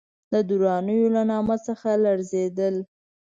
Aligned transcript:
د 0.31 0.33
درانیو 0.49 1.13
له 1.15 1.21
نامه 1.31 1.55
څخه 1.67 1.89
لړزېدل. 2.03 2.75